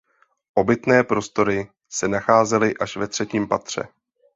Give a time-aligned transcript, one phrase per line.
[0.55, 3.83] Obytné prostory se nacházely až ve třetím patře.